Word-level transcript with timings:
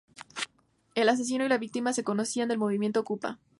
El 0.95 1.09
asesino 1.09 1.45
y 1.45 1.47
la 1.47 1.59
víctima 1.59 1.93
se 1.93 2.03
conocían 2.03 2.49
del 2.49 2.57
Movimiento 2.57 3.01
Okupa. 3.01 3.37